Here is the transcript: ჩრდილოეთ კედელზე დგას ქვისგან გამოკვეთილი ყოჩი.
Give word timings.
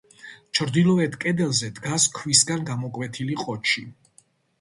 ჩრდილოეთ 0.59 1.17
კედელზე 1.25 1.69
დგას 1.79 2.07
ქვისგან 2.15 2.65
გამოკვეთილი 2.71 3.37
ყოჩი. 3.43 3.85